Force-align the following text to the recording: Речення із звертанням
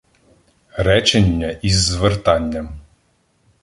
Речення 0.77 1.47
із 1.61 1.77
звертанням 1.85 2.79